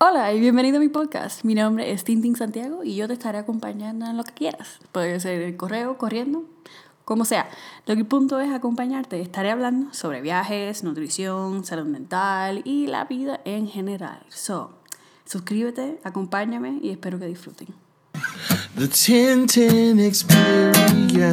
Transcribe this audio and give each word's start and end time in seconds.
Hola 0.00 0.32
y 0.32 0.38
bienvenido 0.38 0.76
a 0.76 0.80
mi 0.80 0.88
podcast. 0.88 1.42
Mi 1.42 1.56
nombre 1.56 1.90
es 1.90 2.04
Tintin 2.04 2.36
Santiago 2.36 2.84
y 2.84 2.94
yo 2.94 3.08
te 3.08 3.14
estaré 3.14 3.38
acompañando 3.38 4.06
en 4.06 4.16
lo 4.16 4.22
que 4.22 4.32
quieras. 4.32 4.78
Puede 4.92 5.18
ser 5.18 5.42
el 5.42 5.56
correo, 5.56 5.98
corriendo, 5.98 6.44
como 7.04 7.24
sea. 7.24 7.48
Lo 7.84 7.94
que 7.94 8.02
el 8.02 8.06
punto 8.06 8.38
es 8.38 8.48
acompañarte. 8.52 9.20
Estaré 9.20 9.50
hablando 9.50 9.92
sobre 9.92 10.20
viajes, 10.20 10.84
nutrición, 10.84 11.64
salud 11.64 11.86
mental 11.86 12.62
y 12.64 12.86
la 12.86 13.06
vida 13.06 13.40
en 13.44 13.66
general. 13.66 14.20
So, 14.28 14.70
suscríbete, 15.24 15.98
acompáñame 16.04 16.78
y 16.80 16.90
espero 16.90 17.18
que 17.18 17.26
disfruten. 17.26 17.66
The 18.76 18.86
Tintin 18.86 19.98
Experience. 19.98 21.27